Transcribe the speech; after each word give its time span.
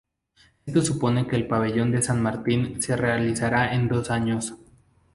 Esto 0.65 0.81
supone 0.81 1.27
que 1.27 1.35
el 1.35 1.47
Pabellón 1.47 1.91
de 1.91 2.01
San 2.01 2.23
Martín 2.23 2.81
se 2.81 2.97
realizara 2.97 3.71
en 3.75 3.87
dos 3.87 4.09
años. 4.09 4.55